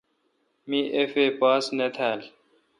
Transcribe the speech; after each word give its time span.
می 0.69 0.79
اف 0.97 1.11
اے 1.19 1.25
پاس 1.39 1.63
نہ 1.77 1.87
تھال۔ 1.95 2.19